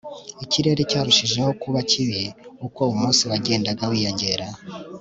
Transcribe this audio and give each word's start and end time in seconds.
ikirere 0.43 0.81
cyarushijeho 0.91 1.49
kuba 1.61 1.79
kibi 1.89 2.23
uko 2.67 2.81
umunsi 2.93 3.21
wagendaga 3.31 3.83
wiyongera 3.91 4.47